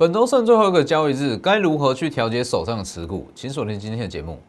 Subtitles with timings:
[0.00, 3.28] 本周剩最后一个交易日，该如何去调节手上的持股？
[3.34, 4.40] 请锁定今天的节目。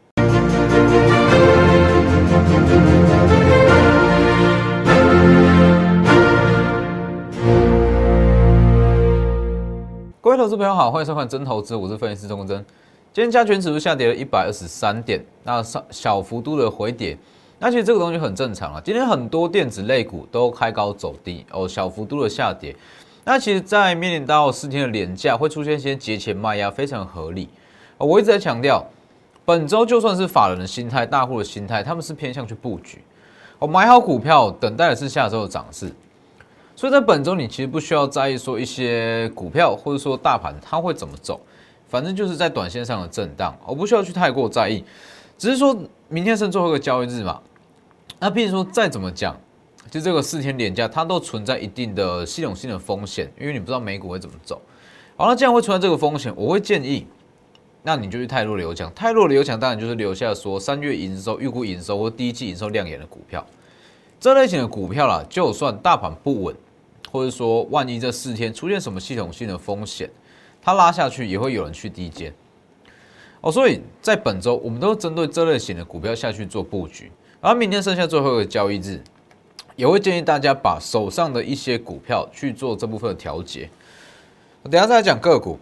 [10.22, 12.64] 各位投资朋友好，欢迎收看真投资，我是分析师钟国珍。
[13.12, 17.14] 今天加权指数下跌了一百二十三点，那小小幅度的回跌，
[17.58, 18.80] 那其实这个东西很正常啊。
[18.82, 22.74] 今天很多电子类股都开高走低哦，小幅度的下跌。
[23.24, 27.48] 那其实，在面临到四天的连假，会出现一些节前卖压，非常合理。
[27.96, 28.84] 我一直在强调，
[29.44, 33.00] 本周就算是法人的心态、大户的心态，他们是偏向去布局，
[33.60, 35.92] 我买好股票，等待的是下周的涨势。
[36.74, 41.40] 所以在本周，你其实不需要在意说一些股票或者说大盘它会怎么走，
[41.88, 44.84] 反正就是在短线上的震荡，我不需要去太过在意。
[45.38, 45.76] 只是说
[46.08, 47.40] 明天是最后一个交易日嘛，
[48.18, 49.36] 那譬如说再怎么讲。
[49.92, 54.58] 就这个四天连假，它都存在一定的系统性的风险，因为你不知道美股会怎么走。
[55.18, 57.06] 好，那既然会存在这个风险，我会建议，
[57.82, 58.90] 那你就去泰弱留强。
[58.94, 63.46] 泰弱留强当然就是留下说三月营收、预估营收或第一季营收亮眼的股票。
[64.18, 66.56] 这类型的股票啦，就算大盘不稳，
[67.10, 70.08] 或者说万一这四天出现什么系统性的风险，
[70.62, 72.32] 它拉下去也会有人去低接。
[73.42, 77.12] 哦，所以在本周，我们都针对这类型的股票下去做布局。
[77.42, 78.98] 而明天剩下最后一个交易日。
[79.82, 83.68] 也会建议大家把手上的一些股票去做这部分的调节。
[84.62, 85.58] 我等下再来讲个股，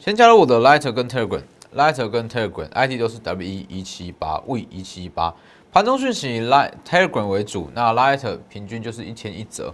[0.00, 5.32] 先加入我的 Lighter 跟 Telegram，Lighter 跟 Telegram，ID 都是 W 一一七八 V 一七八，
[5.70, 9.72] 盘中讯息 Light Telegram 为主，那 Lighter 平均就是一天一折，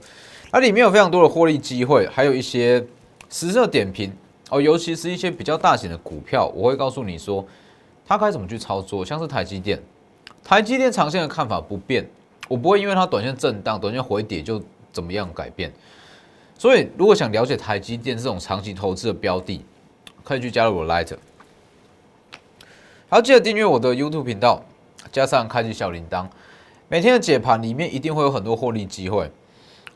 [0.53, 2.85] 那里面有非常多的获利机会，还有一些
[3.31, 4.13] 实色点评。
[4.51, 7.43] 哦，尤其是一些比较大型的股票，我会告诉你说
[8.07, 9.83] 它该怎么去操作，像是台积电，
[10.45, 12.07] 台积电长线的看法不变。
[12.49, 14.61] 我不会因为它短线震荡、短线回跌就
[14.91, 15.71] 怎么样改变，
[16.59, 19.63] 所以如果想了解台积电这种长期投资的标的，
[20.25, 21.15] 可以去加入我 Light。
[23.11, 24.63] 好，记得订阅我的 YouTube 频道，
[25.13, 26.27] 加上开启小铃铛，
[26.89, 29.31] 每天的解盘里面一定会有很多获利机会，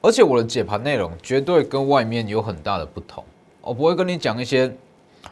[0.00, 3.24] 而且我的解盘内容绝对跟外面有很大的不同，
[3.60, 4.74] 我不会跟你讲一些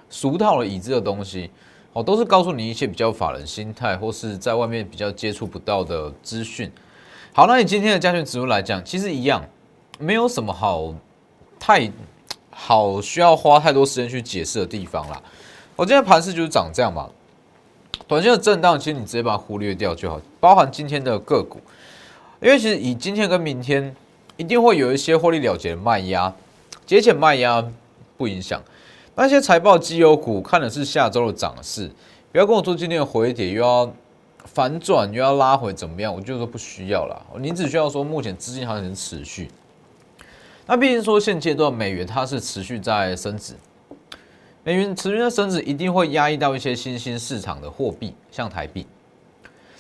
[0.09, 1.51] 俗套的已知的东西，
[1.93, 6.71] 我都是告诉你一些比较法人心态或是在外面比较接触不到的资讯。
[7.33, 9.41] 好，那你今天的加权指数来讲，其实一样，
[10.01, 10.93] 没有什么好
[11.61, 11.89] 太
[12.51, 15.23] 好需要花太多时间去解释的地方啦。
[15.77, 17.09] 我今天盘势就是长这样嘛，
[18.09, 20.21] 短线的震荡，其实你直接把它忽略掉就好。
[20.41, 21.61] 包含今天的个股，
[22.41, 23.95] 因为其实以今天跟明天，
[24.37, 26.35] 一定会有一些获利了结的卖压，
[26.85, 27.65] 节前卖压
[28.17, 28.61] 不影响。
[29.15, 31.89] 那些财报绩优股看的是下周的涨势，
[32.33, 33.89] 不要跟我说今天的回跌又要。
[34.45, 36.15] 反转又要拉回怎么样？
[36.15, 37.27] 我就说不需要了。
[37.39, 39.51] 你只需要说目前资金行情持续。
[40.67, 43.55] 那毕竟说现阶段美元它是持续在升值，
[44.63, 48.87] 美元持续在升值，一定会压抑到一些新兴市场的货币，像台币。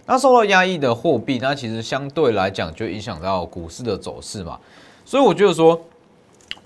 [0.07, 4.59] 那受到压抑的货币，那其实相对来讲就影响到股市的走势嘛。
[5.05, 5.81] 所以我觉得说，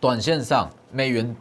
[0.01, 1.37] 短线上美元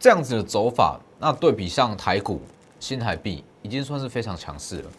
[0.00, 2.40] 这样子的走法，那对比上台股
[2.80, 4.90] 新台币，已经算是非常强势了。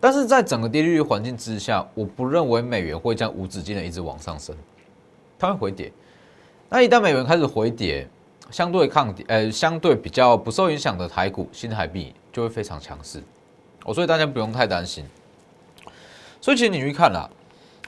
[0.00, 4.56] 但是在整个低利率环境之下，我不认为美元会这样无止境的一直往上升，
[5.38, 5.92] 它会回跌。
[6.70, 8.08] 那一旦美元开始回跌，
[8.50, 13.22] 相对抗跌，呃，相对比较不受影响的台股新台币就会非常强势。
[13.84, 15.04] 哦，所以大家不用太担心。
[16.40, 17.28] 所以其实你去看啦，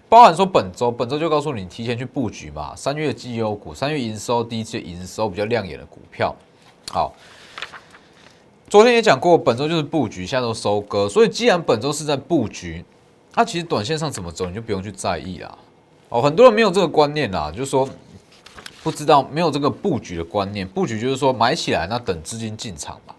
[0.09, 6.37] 包含说本周，本周就告诉你提前去布局嘛，三月绩优股，三月营收第一次营收比较亮眼的股票，
[6.91, 7.15] 好。
[8.73, 11.07] 昨天也讲过，本周就是布局，下周收割。
[11.07, 12.83] 所以既然本周是在布局，
[13.31, 15.59] 它其实短线上怎么走，你就不用去在意啦。
[16.09, 17.87] 哦，很多人没有这个观念啦，就是说
[18.83, 20.67] 不知道没有这个布局的观念。
[20.67, 23.15] 布局就是说买起来，那等资金进场嘛。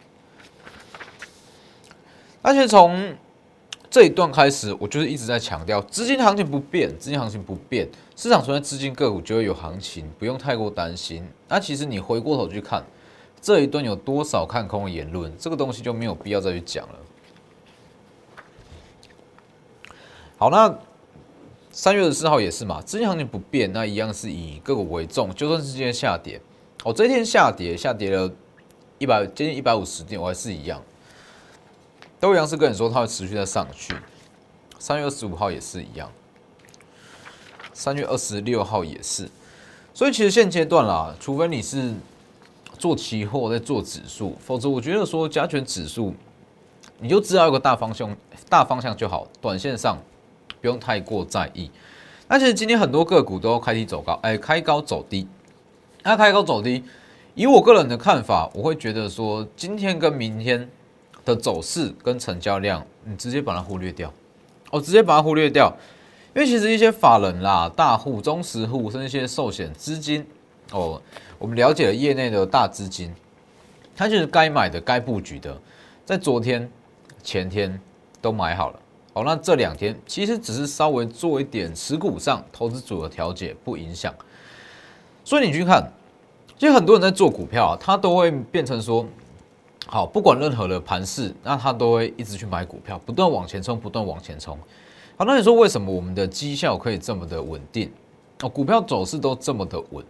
[2.42, 3.16] 而且从
[3.92, 11.24] 这一段开始，我就是一直在强调，资金行情不变，资金行情不变，市场存在资金个股就会有行情，不用太过担心。
[11.48, 12.84] 那其实你回过头去看。
[13.44, 15.30] 这一段有多少看空的言论？
[15.38, 16.96] 这个东西就没有必要再去讲了。
[20.38, 20.74] 好，那
[21.70, 25.30] 三月十四号也是嘛，资金行情不变，那一样是以个股为重。
[25.36, 26.40] 就算是今天下跌，
[26.86, 28.32] 哦，这一天下跌，下跌了
[28.98, 30.82] 一百接近一百五十点，我还是一样，
[32.22, 33.94] 都一样是跟你说它会持续在上去。
[34.80, 36.10] 三月二十五号也是一样，
[37.74, 39.30] 三月二十六号也是。
[39.94, 41.94] 所以其实现阶段啦，除非你是。
[42.84, 46.14] 做期货在做指数，否则我觉得说加权指数，
[47.00, 48.14] 你就知道一个大方向，
[48.50, 49.98] 大方向就好，短线上
[50.60, 51.72] 不用太过在意。
[52.28, 55.26] 那其实今天很多个股都开低走高，哎，开高走低，
[56.04, 56.84] 那开高走低，
[57.36, 60.70] 以我个人的看法，我会觉得说，今天跟明天
[61.24, 64.12] 的走势跟成交量，你直接把它忽略掉，
[64.72, 65.74] 哦，直接把它忽略掉，
[66.36, 70.26] 因为其实一些法人啦、大户、中实户，甚至一些寿险资金，
[70.74, 71.02] 哦，
[71.44, 73.14] 我们了解了业内的大资金，
[73.94, 75.60] 它就是该买的、该布局的，
[76.06, 76.72] 在昨天、
[77.22, 77.78] 前天
[78.22, 78.80] 都买好了，
[79.12, 84.16] 哦，那这两天其实只是稍微做一点持股上投资组的调节，不影响，
[85.26, 85.86] 所以你去看。
[86.58, 89.06] 其实很多人在做股票啊，他都会变成说，
[89.86, 94.58] 好，不管任何的盘势，那他都会一直去买股票，不断往前冲，不断往前冲。
[95.18, 97.92] 好，那你说为什么我们的绩效可以这么的稳定？
[98.44, 100.06] 哦，股票走势都这么的稳。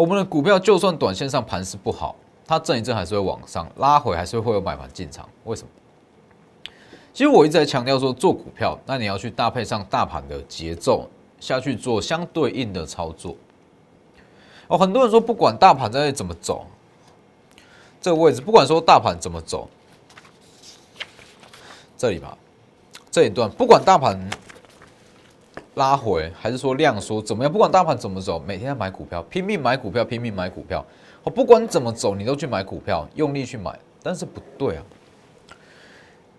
[0.00, 2.16] 我们的股票就算短线上盘势不好，
[2.46, 5.28] 它震一震还是会往上拉回，还是会有买盘进场。
[5.44, 5.68] 为什么？
[7.12, 11.06] 其实我一直在强调说，做股票，那你要去搭配上大盘的节奏
[11.38, 13.36] 下去做相对应的操作。
[14.68, 16.64] 哦，很多人说不管大盘在怎么走，
[18.00, 19.68] 这个位置不管说大盘怎么走，
[21.98, 22.38] 这里吧，
[23.10, 24.18] 这一段不管大盘
[25.74, 30.84] 拉回还是说量缩怎么样，不管大盘怎么走，每天要买股票，拼命买股票，拼命买股票。
[31.22, 34.82] 哦，不管怎么走，你都去买股票，用力去买，但是不对啊，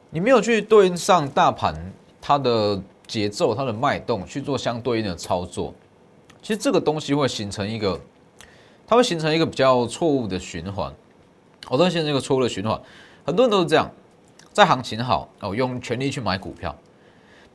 [0.09, 1.75] 你没有去对应上大盘
[2.19, 5.73] 它的节奏、它的脉动去做相对应的操作，
[6.41, 7.99] 其实这个东西会形成一个。
[8.87, 10.93] 它会形成一个比较错误的循环，
[11.69, 12.77] 我都形成一个错误的循环。
[13.25, 13.89] 很多人都是这样，
[14.51, 16.75] 在行情好哦，用全力去买股票；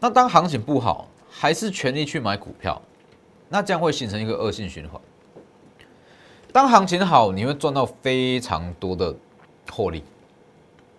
[0.01, 1.07] 那当行情不好，
[1.39, 2.81] 还是全力去买股票，
[3.51, 4.99] 那这样会形成一个恶性循环。
[6.51, 9.15] 当行情好，你会赚到非常多的
[9.71, 10.03] 获利，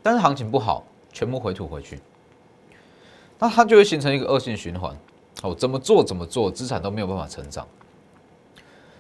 [0.04, 2.00] 但是行情不好，全部回吐回去，
[3.40, 4.96] 那它就会形成一个恶性循环。
[5.42, 7.68] 哦，怎么做怎么做，资产都没有办法成长。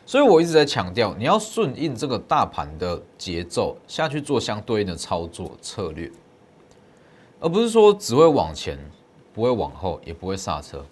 [0.07, 6.11] 所以我一直在强调，你要顺应这个大盘的节奏下去做相对应的操作策略，
[7.39, 8.79] 而不是说只会往前，
[9.35, 10.83] 不会往后，也不会刹车。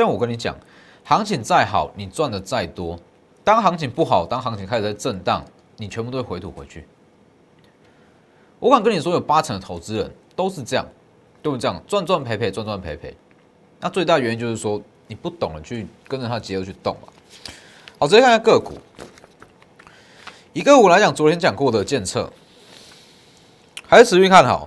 [0.00, 0.56] 这样我跟你讲，
[1.04, 2.98] 行情再好，你赚的再多，
[3.44, 5.44] 当行情不好，当行情开始在震荡，
[5.76, 6.86] 你全部都会回吐回去。
[8.58, 10.86] 我敢跟你说，有八成的投资人都是这样，
[11.42, 13.14] 都是这样赚赚赔赔，赚赚赔赔。
[13.78, 17.12] 那最大原因就是说，你不懂得去跟着它节奏去动嘛。
[17.98, 18.78] 好，直接看下个股。
[20.54, 22.32] 以个股来讲，昨天讲过的建测，
[23.86, 24.66] 还是持续看好。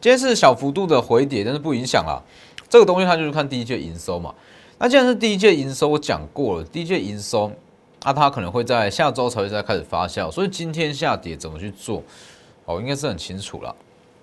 [0.00, 2.22] 今天是小幅度的回跌，但是不影响啊。
[2.70, 4.34] 这个东西它就是看第一届营收嘛。
[4.78, 7.52] 那既然是第一届营收，我讲过了，第一届营收，
[8.04, 10.30] 那它可能会在下周才会再开始发酵。
[10.30, 12.02] 所以今天下跌怎么去做？
[12.64, 13.76] 哦，应该是很清楚了。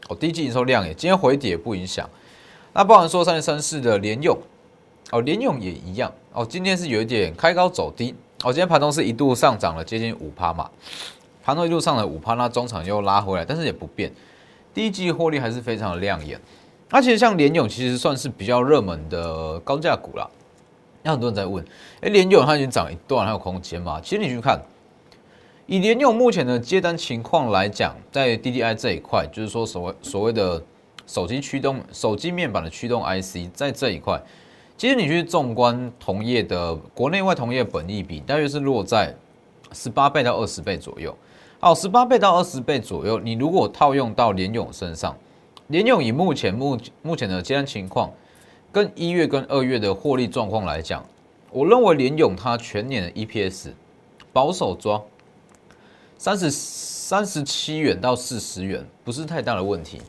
[0.09, 2.09] 哦，第一季营收量也今天回跌不影响。
[2.73, 4.35] 那包含说三零三四的联用。
[5.11, 10.69] 哦，联用也一样哦，今天是有一点开高走低哦，今天盘中是一度上涨了接近五趴嘛，
[11.41, 14.11] 盘中一度上了五趴，那中场又拉回来，但是也不变，
[14.73, 16.37] 第一季获利还是非常的亮眼。
[16.89, 20.29] 那其实像联勇其实算是比较热门的高价股啦，
[21.03, 21.63] 那很多人在问，
[22.01, 23.99] 哎，联勇它已经涨一段，还有空间吗？
[24.01, 24.61] 其实你去看，
[25.65, 30.63] 以联勇目前的接单情况来讲，在 DDI 这一块，就是说所谓所谓的
[31.05, 34.21] 手机驱动、手机面板的驱动 IC，在这一块。
[34.77, 39.13] 其实你去纵观同业的国内外同业本益比，大约是落在
[39.73, 41.13] 十八倍到二十倍左右。
[41.59, 45.17] 好，十八倍到二十倍左右，你如果套用到联勇身上，
[45.67, 48.11] 联用以目前目目前的接单情况，
[48.71, 51.05] 跟一月跟二月的获利状况来讲，
[51.51, 53.71] 我认为联用它全年的 EPS
[54.31, 55.01] 保守抓
[56.17, 60.01] 三十三十七元到四十元，不是太大的问题。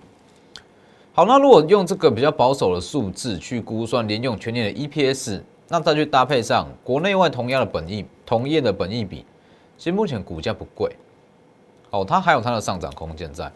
[1.12, 9.25] 好，那如果用这个比较保守的数字去估算联用全年的 EPS，那再去搭配上国内外同样的本益同业的本益比，
[9.77, 10.95] 其实目前股价不贵，
[11.91, 13.50] 哦，它还有它的上涨空间在，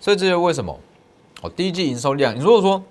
[0.00, 0.74] 所以这就为什么，
[1.42, 2.82] 哦，第一季营收量，你如果说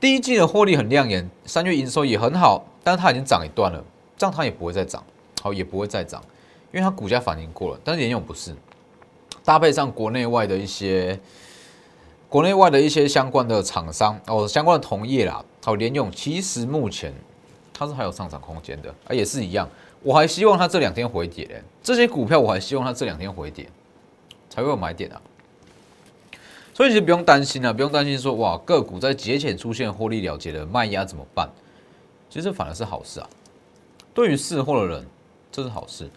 [0.00, 3.82] 第一季的获利很亮眼，三月营收也很好，但是它已经涨一段了，
[4.16, 5.02] 这样它也不会再涨，
[5.42, 6.22] 好，也不会再涨，
[6.72, 8.54] 因为它股价反应过了，但是联用不是，
[9.44, 11.18] 搭配上国内外的一些。
[12.30, 17.10] 国内外的一些相关的厂商哦，相关的同业啦，好联用，其实目前
[17.72, 19.66] 它是还有上涨空间的啊，也是一样。
[20.02, 23.66] 我还希望它这两天回跌，这些股票我还希望它这两天回跌
[24.50, 25.18] 才会有买点啊。
[26.78, 31.50] 所以其实不用担心啊，不用担心说哇个股在节前出现获利了结的卖压怎么办？
[32.30, 33.28] 其实反而是好事啊。
[34.14, 35.04] 对于试货的人，
[35.50, 36.08] 这是好事。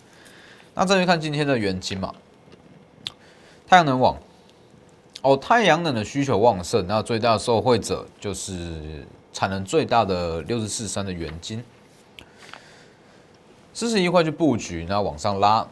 [0.76, 2.14] 那再去看今天的元金嘛，
[3.66, 4.16] 太阳能网。
[5.24, 9.04] 哦，太阳能的需求旺盛，那最大的受惠者就是
[9.34, 11.64] 产能最大的六十四三的元金，
[13.74, 15.68] 四十一块去布局，那往上拉，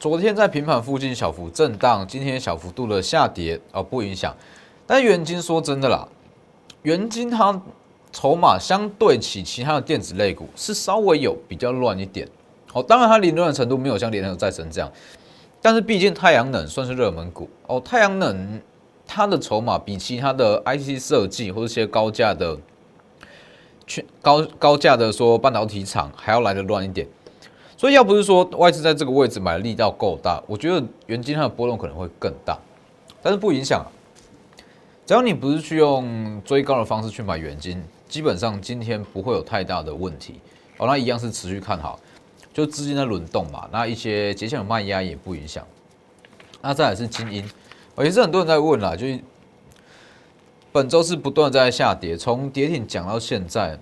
[0.00, 4.32] 昨天在平盘附近小幅震荡，今天小幅度的下跌哦，不影响。
[4.86, 6.06] 但元金说真的啦，
[6.82, 7.60] 元金它
[8.12, 12.28] 筹码相对起其他的电子类股是稍微有比较乱一点。
[12.72, 14.88] 哦，当然它凌乱的程度没有像联合再生这样，
[15.60, 18.62] 但是毕竟太阳能算是热门股哦，太阳能
[19.04, 22.56] 它的筹码比其他的 IC 设计或者一些高价的。
[23.84, 27.08] 去高高价的说半导体厂还要来的乱一点，
[27.78, 32.58] 所以要不是说外资在这个位置买力道够大，我觉得元金它的波动可能会更大，
[33.22, 33.86] 但是不影响，
[35.06, 40.40] 只要你不是去用追高的方式去买元金，基本上今天不会有太大的问题
[40.76, 42.00] 哦，那一样是持续看好，
[42.52, 45.64] 就资金的轮动嘛，那一些节前的卖压也不影响，
[46.60, 47.48] 那再来是精英，
[47.98, 49.20] 也是很多人在问啦，就是。
[50.70, 53.76] 本周是不断在下跌，从跌停讲到现在，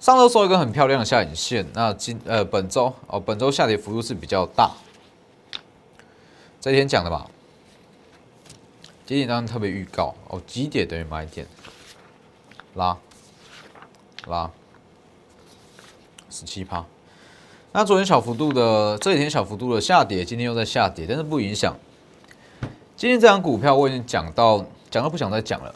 [0.00, 1.66] 上周收一个很漂亮的下影线。
[1.74, 4.70] 那今呃本周哦，本周下跌幅度是比较大。
[6.58, 7.26] 这天讲的嘛，
[9.04, 11.46] 跌停当然特别预告哦，几点等于买点，
[12.74, 12.96] 拉
[14.26, 14.50] 拉
[16.30, 16.82] 十七趴。
[17.72, 21.76] 那昨天小幅度的这几天小幅度的下跌，今天又在下跌，但是不影响。
[22.96, 24.64] 今天这张股票我已经讲到。
[24.90, 25.72] 讲到不想再讲了，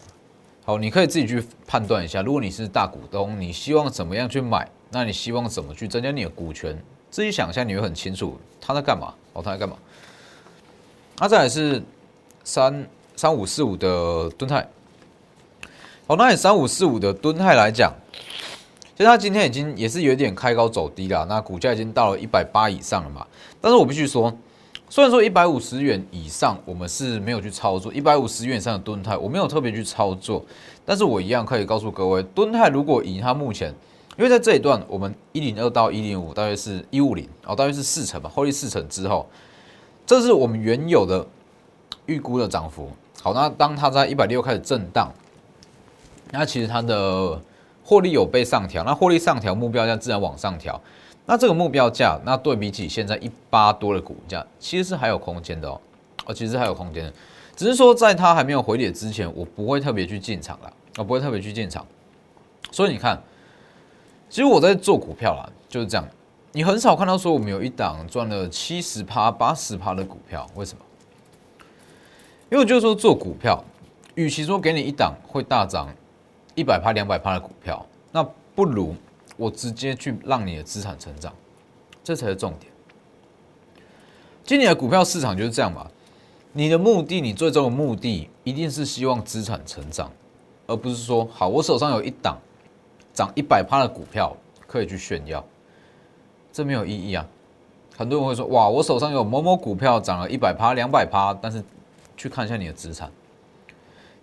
[0.66, 2.22] 好，你可以自己去判断一下。
[2.22, 4.66] 如果你是大股东，你希望怎么样去买？
[4.90, 6.74] 那你希望怎么去增加你的股权？
[7.10, 9.12] 自己想一下，你会很清楚他在干嘛。
[9.34, 9.76] 哦，他在干嘛？
[11.18, 11.82] 那再来是
[12.44, 14.66] 三三五四五的吨泰。
[16.06, 17.92] 好，那以三五四五的吨泰来讲，
[18.96, 21.26] 其实它今天已经也是有点开高走低了。
[21.26, 23.26] 那股价已经到了一百八以上了嘛？
[23.60, 24.34] 但是我必须说。
[24.94, 30.40] 虽然说一百五十元以上我们是没有去操作，一百五十元以上的吨泰我没有特别去操作，
[30.84, 33.74] 但是我一样可以告诉各位，吨泰如果以它目前，
[34.16, 39.28] 因为在这一段我们一零二到一零五大约是一五零哦，大约是四成吧，获利四成之后，
[40.06, 41.26] 这是我们原有的
[42.06, 42.88] 预估的涨幅。
[43.20, 45.12] 好，那当它在一百六开始震荡，
[46.30, 47.42] 那其实它的
[47.82, 50.80] 获利有被上调，那获利上调目标价自然往上调。
[51.26, 55.80] 那这个目标价，那对比起现在一八多的股价，其实是还有空间的哦，
[56.26, 57.12] 哦，其实还有空间的，
[57.56, 61.86] 只是说在它还没有回跌之前，我不会特别去进场了，我不会特别去进场。
[62.70, 63.18] 所以你看，
[64.28, 66.06] 其实我在做股票啦，就是这样，
[66.52, 70.84] 你很少看到说我们有一档赚了七十趴、八十趴的股票，为什么？
[72.50, 73.64] 因为就是说做股票，
[74.14, 75.88] 与其说给你一档会大涨
[76.54, 78.22] 一百趴、两百趴的股票，那
[78.54, 78.94] 不如。
[79.36, 81.32] 我直接去让你的资产成长，
[82.02, 82.72] 这才是重点。
[84.44, 85.90] 今年的股票市场就是这样嘛，
[86.52, 90.10] 你的目的，你最终的目的一定是希望资产成长，
[90.66, 92.38] 而不是说，好，我手上有一档
[93.12, 94.36] 涨一百趴的股票
[94.66, 95.44] 可以去炫耀，
[96.52, 97.26] 这没有意义啊。
[97.96, 101.62] 很多人会说，哇，我手上有某某股票涨了一百趴、两百趴，但是
[102.16, 103.10] 去看一下你的资产，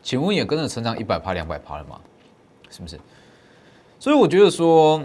[0.03, 1.99] 请问也跟着成长一百趴、两百趴了吗？
[2.69, 2.99] 是不是？
[4.01, 4.99] 所以我觉得说，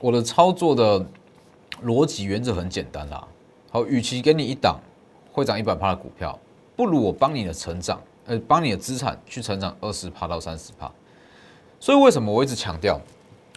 [0.00, 1.04] 我的操作的
[1.84, 3.26] 逻辑原则很简单啦。
[3.68, 4.78] 好，与其给你一档
[5.32, 6.38] 会涨一百趴的股票，
[6.76, 10.88] 不如我帮你的成长，呃，帮你的资产去成长二十趴到三十趴。
[11.80, 13.00] 所以为什么我一直强调，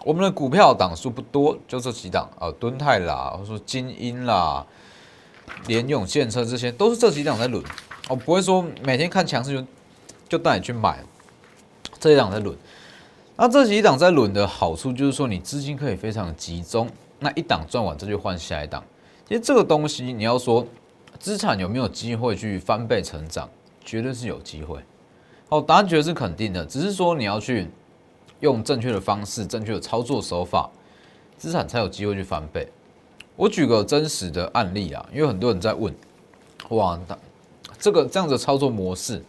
[0.03, 4.65] 我们的股票档数不多，就这几档啊，敦泰啦，或说金鹰啦、
[5.67, 7.63] 联永建车这些，都是这几档在轮。
[8.09, 9.67] 我不会说每天看强势就
[10.27, 11.03] 就带你去买，
[11.99, 12.57] 这几档在轮。
[13.43, 18.83] 那这几档在轮的好处就是说，你资金可以非常集中，那一档赚完，这就换下一档。
[19.27, 20.63] 其实这个东西，你要说
[21.17, 23.49] 资产有没有机会去翻倍成长，
[23.83, 24.77] 绝对是有机会。
[25.49, 27.67] 哦，答案绝对是肯定的，只是说你要去
[28.41, 30.69] 用正确的方式、正确的操作手法，
[31.35, 32.67] 资产才有机会去翻倍。
[33.35, 35.91] 我举个真实的案例啊，因为很多人在问，
[36.69, 36.99] 哇，
[37.79, 39.19] 这个这样的操作模式，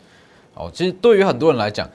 [0.53, 1.89] 哦，其实对于很多人来讲。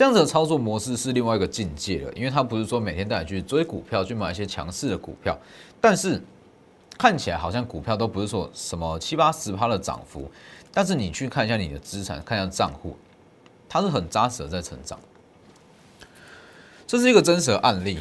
[0.00, 5.38] 这样子的操作模式是另外一个境界了，因为它不是说每天带你去追股票，去买一些强势的股票，
[5.78, 6.18] 但是
[6.96, 10.30] 看起来好像股票都不是说什么七八十趴的涨幅，
[10.72, 12.96] 但是你去看一下你的资产，看一下账户，
[13.68, 14.98] 它是很扎实的在成长。
[16.86, 17.98] 这是一个真实的案例。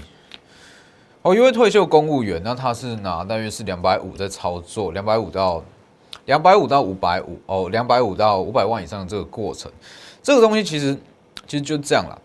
[1.24, 5.62] 哦，一位退休公务员，那他是拿大约是两百五在操作，两百五到
[6.28, 9.70] 两百五到五百五哦，两百五到五百万以上的这个过程，
[10.24, 10.98] 这个东西其实。
[11.50, 12.22] 其实就这样了。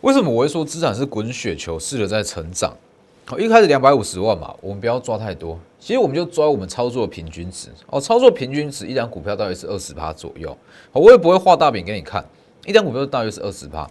[0.00, 2.74] 为什么我会说资产是滚雪球式的在成长？
[3.26, 5.58] 好，一开始两百五十万嘛，我们不要抓太多。
[5.78, 10.56] 其实我们就抓我们操作平均值哦，操作平均值，一张股票大约是二十趴左右。
[10.92, 12.24] 我也不会画大饼给你看，
[12.64, 13.86] 一张股票大约是二十趴，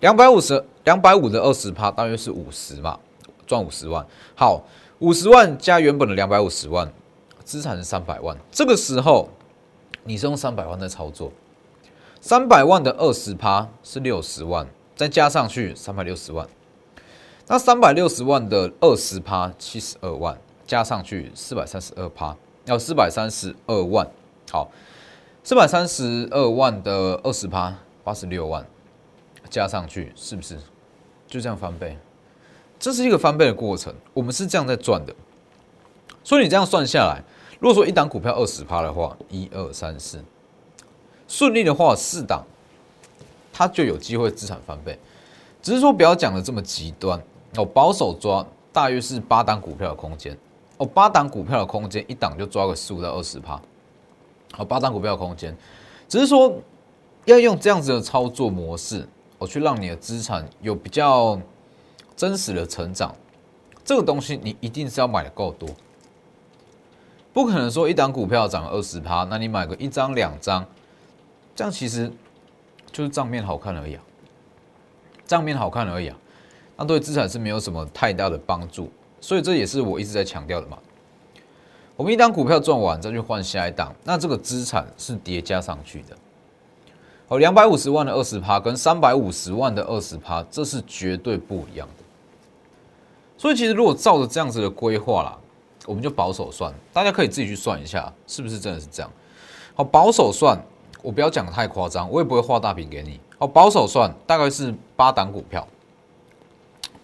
[0.00, 2.98] 两百五十两百五的二十趴大约是五十嘛，
[3.46, 4.06] 赚五十万。
[4.34, 4.62] 好，
[4.98, 6.90] 五十万加原本的两百五十万，
[7.44, 9.28] 资产是三百万，这个时候
[10.04, 11.32] 你是用三百万在操作，
[12.24, 16.48] 三百万的二十趴是六十万，再加上去三百六十万，
[17.48, 22.36] 那三百六十万的二十趴七十二万，加上去四百三十二趴，
[22.66, 24.08] 要四百三十二万，
[24.48, 24.70] 好，
[25.42, 28.64] 四百三十二万的二十趴八十六万，
[29.50, 30.56] 加上去是不是
[31.26, 31.98] 就这样翻倍？
[32.78, 35.12] 这是一个翻倍的过程，我们是这样在赚的。
[36.22, 37.24] 所以你这样算下来，
[37.58, 40.24] 如果说一档股票二十趴的话，一二三四，
[41.32, 42.44] 顺利的话四档，
[43.50, 44.98] 它就有机会资产翻倍。
[45.62, 47.18] 只是说不要讲的这么极端
[47.56, 50.36] 哦，保守抓大约是八档股票的空间
[50.76, 53.58] 哦，八档股票的空间一档就抓个十五到二十趴，
[54.52, 55.56] 好，八档股票的空间，
[56.06, 56.52] 只是说
[57.24, 59.08] 要用这样子的操作模式，
[59.38, 61.40] 我去让你的资产有比较。
[62.14, 63.12] 真实的成长，
[63.82, 65.68] 这个东西你一定是要买的够多，
[67.32, 70.64] 不可能说一档股票涨二十趴，那你买个一张两张，
[71.54, 72.10] 这样其实
[72.90, 74.02] 就是账面好看而已啊，
[75.26, 76.16] 账面好看而已啊，
[76.76, 78.90] 那对资产是没有什么太大的帮助，
[79.20, 80.78] 所以这也是我一直在强调的嘛。
[81.94, 86.16] 我们一档股票赚完再去换下一档，那这个资产是叠加上去的。
[87.28, 92.04] 哦，两百五十万的二十趴跟三百五十万的二十趴，这是绝对不一样的。
[93.36, 95.38] 所以其实如果照着这样子的规划啦，
[95.86, 99.10] 我们就保守算，大家可以自己去算一下，是不是真的是这样？
[99.74, 100.58] 好，保守算，
[101.02, 103.20] 我不要讲的太夸张，我也不会画大饼给你。
[103.38, 105.66] 好，保守算大概是八档股票，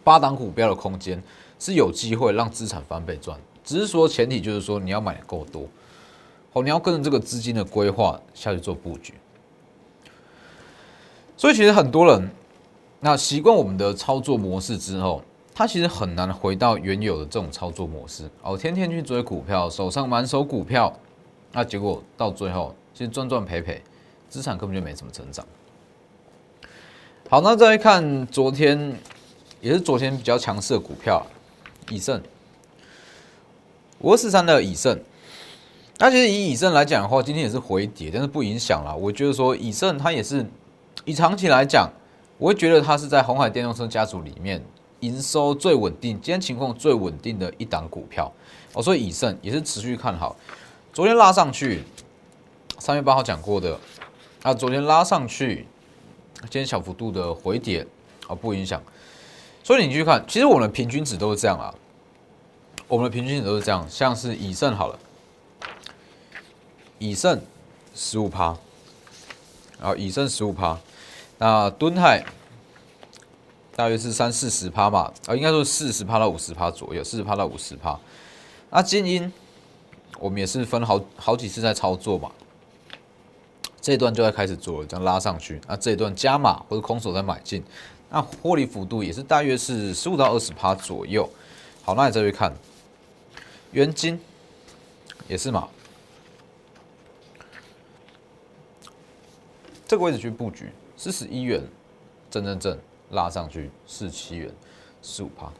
[0.02, 1.22] 八档股票的空间
[1.58, 5.66] 是有机会让资产翻倍赚，只是说前提就是说你要买的够多，
[6.52, 9.12] 好，你要跟着这个资金的规划下去做布局。
[11.36, 12.30] 所以其实很多人
[13.00, 15.22] 那习惯我们的操作模式之后。
[15.54, 20.96] 他其实很难回到原有的这种操作模式哦，天天去追股票，手上满手股票，
[21.50, 23.80] 那结果到最后其实赚赚赔赔，
[24.28, 25.46] 资产根本就没什么成长。
[27.30, 28.98] 好，那再来看昨天，
[29.60, 31.24] 也是昨天比较强势的股票，
[31.90, 32.20] 以盛，
[34.00, 34.98] 五二四三的以盛。
[35.98, 38.92] 那其实以以盛来讲的话，今天也是回跌，但是不影响啦。
[38.92, 40.44] 我觉得说以盛它也是
[41.04, 41.88] 以长期来讲，
[42.36, 44.60] 我会觉得它是在红海电动车家族里面。
[44.98, 48.32] 营收最稳定，今天情况最稳定的一档股票，
[48.72, 50.34] 哦，所以以盛也是持续看好。
[50.92, 51.84] 昨天拉上去，
[52.78, 53.78] 三月八号讲过的，
[54.42, 55.66] 啊，昨天拉上去，
[56.42, 57.86] 今天小幅度的回跌，
[58.28, 58.80] 啊，不影响。
[59.64, 61.74] 所以你去看，其实我们的平均值都是这样啊，
[62.86, 64.98] 我们的平均值都是这样，像是以盛好了，
[66.98, 67.40] 以盛
[67.94, 68.56] 十五趴，
[69.80, 70.78] 然后以盛十五趴，
[71.38, 72.24] 那敦泰。
[73.74, 77.96] 大约是三四十趴吧，啊，应该说四十趴到五十趴左右，四十趴到五十趴。
[78.70, 79.32] 那精英，
[80.18, 82.28] 我们也是分好好几次在操作嘛，
[83.88, 87.64] 这段就在开始做了，这样拉上去，那这一段加码或者空手在买进，
[88.10, 91.26] 那获利幅度也是大约是十五到二十趴左右。
[91.82, 92.52] 好，那你再去看，
[93.72, 94.20] 元金
[95.26, 95.66] 也是嘛，
[99.86, 101.62] 这个位置去布局四十一元，
[102.30, 102.78] 正正正。
[103.12, 104.50] 拉上去四七元，
[105.00, 105.50] 十五趴。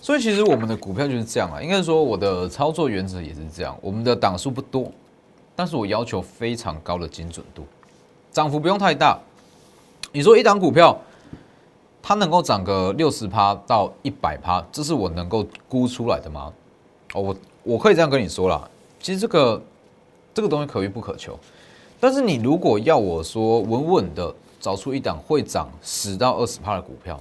[0.00, 3.78] 所以其实我们的股票就是这样啊，应该说我的操作原则也是这样。
[3.82, 4.90] 我们的档数不多，
[5.58, 7.66] 但是我要求非常高的精准度，
[8.30, 9.18] 涨幅不用太大。
[10.12, 10.96] 你说一档股票
[12.00, 16.52] 它能够涨个六十趴到一百趴，这是我能够估出来的吗？
[17.14, 19.60] 哦，我我可以这样跟你说啦，其实这个
[20.32, 21.36] 这个东西可遇不可求。
[21.98, 24.32] 但是你如果要我说稳稳的。
[24.60, 27.18] 找出一档会涨十到二十趴的股票，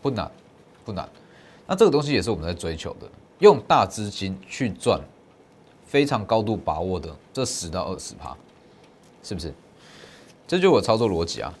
[0.00, 0.28] 不难，
[0.82, 1.06] 不难。
[1.66, 3.06] 那这个东西也是我们在追求的，
[3.40, 4.98] 用大资金去赚
[5.94, 8.36] 非常高度把握的这十到二十趴，
[9.22, 9.54] 是不是？
[10.44, 11.54] 这就是我操作逻辑啊。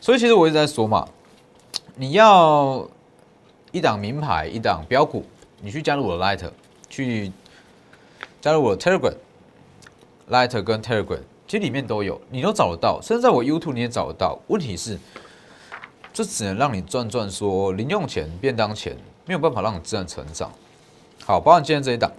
[0.00, 1.06] 所以其实我一直在说嘛，
[1.94, 2.84] 你要
[3.70, 5.24] 一档名牌，一档标股，
[5.60, 6.50] 你去加入我的 Light，
[6.90, 7.30] 去
[8.40, 11.20] 加入我的 Telegram，Light 跟 Telegram。
[11.46, 14.36] 其实里面都有，你都找得到，甚至在我 YouTube 你也找得到。
[14.48, 14.98] 问题是，
[16.12, 20.50] 这只能让你赚赚说零用钱、便当钱，没有办法让你自然成长。
[21.24, 22.10] 好，包含今天这一档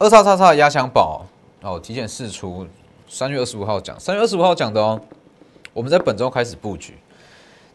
[0.00, 1.26] 二叉叉叉压箱宝
[1.60, 2.64] 哦，提前试出，
[3.08, 5.00] 三月二十五号讲，三月二十五号讲的哦。
[5.72, 6.96] 我们在本周开始布局，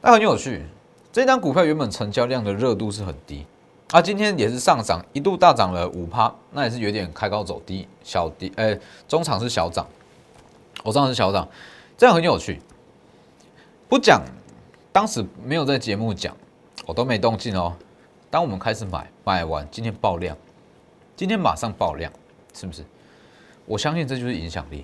[0.02, 0.66] 那很有趣。
[1.12, 3.46] 这张股票原本成交量的热度是很低。
[3.92, 9.86] 啊，今天也是上涨，一度大涨了五趴，那也是有点开高走低，小低，哎，中场是小涨，
[10.82, 11.46] 我上是小涨，
[11.98, 12.62] 这样很有趣。
[13.90, 14.22] 不讲，
[14.94, 16.34] 当时没有在节目讲，
[16.86, 17.76] 我都没动静哦。
[18.32, 20.36] 当我们开始买，买完今天爆量，
[21.24, 22.12] 今天马上爆量，
[22.54, 22.84] 是不是？
[23.66, 24.84] 我相信这就是影响力，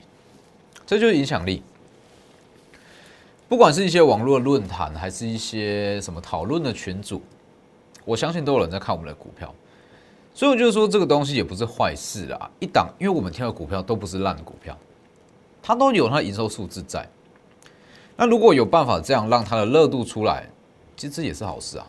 [0.88, 1.62] 这就是影响力。
[3.50, 7.22] 不管是一些网络论坛，还是一些什么讨论的群组，
[8.06, 9.54] 我相信都有人在看我们的股票，
[10.34, 12.50] 所以我就说这个东西也不是坏事啊。
[12.62, 14.78] 一档，因为我们挑的股票都不是烂股票，
[15.62, 17.06] 它都有它营收数字在。
[18.16, 20.48] 那如果有办法这样让它的热度出来，
[20.96, 21.86] 其实也是好事啊。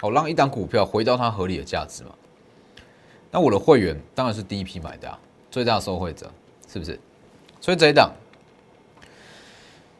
[0.00, 2.10] 好，让一档股票回到它合理的价值嘛。
[3.30, 5.18] 那我的会员当然是第一批买的啊，
[5.50, 6.30] 最大受惠者
[6.72, 6.98] 是不是？
[7.60, 8.12] 所以这一档。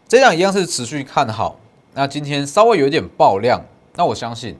[0.08, 1.60] 这一档一样是持续看好，
[1.92, 3.62] 那今天稍微有点爆量，
[3.94, 4.56] 那我相信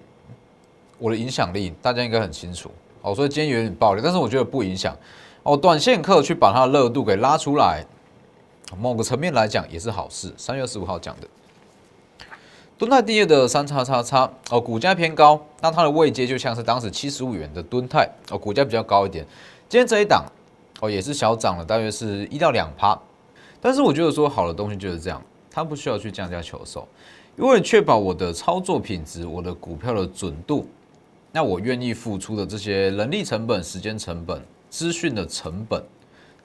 [0.98, 4.94] 我的影响力大家应该很清楚哦，所以今天有点爆量，但是我觉得不影响
[5.44, 7.82] 哦，短线客去把它的热度给拉出来，
[8.76, 10.30] 某个层面来讲也是好事。
[10.36, 11.26] 三月十五号讲的，
[12.78, 19.26] 敦泰第二的三叉叉叉哦，股价偏高，那它的位阶就像是当时七十五元的敦泰哦，股价比较高一点，
[19.68, 20.24] 今天这一档
[20.80, 22.96] 哦也是小涨了，大约是一到两趴，
[23.60, 25.20] 但是我觉得说好的东西就是这样。
[25.50, 26.86] 它不需要去降价求售，
[27.36, 30.64] 因为确保我的操作品质、我的股票的准度，
[31.32, 35.82] 那我愿意付出的这些人力成本、时间成本、资讯的成本，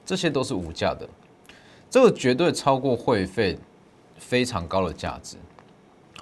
[0.04, 1.08] 这些都是无价的。
[1.91, 3.56] 这个绝对超过会费
[4.17, 5.38] 非常高的价值。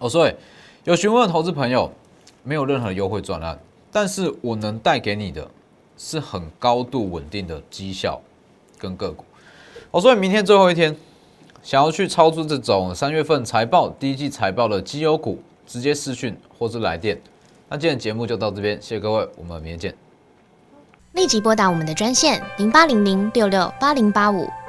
[0.02, 0.34] 哦，所以
[0.84, 1.90] 有询问的投资朋友，
[2.44, 3.58] 没有任何优惠专案，
[3.90, 5.50] 但是我能带给你的
[5.98, 8.20] 是很高度稳定的绩效
[8.78, 9.24] 跟个股。
[9.92, 10.94] 哦，所以明天最后一天。
[11.64, 15.38] 想要去操作这种三月份财报、第一季财报的绩优股，
[15.68, 17.22] 直接视讯或是来电。
[17.70, 19.96] 那今天节目就到这边，谢谢各位，我们明天见。
[21.12, 24.50] 立即拨打我们的专线零八零零六六八零八五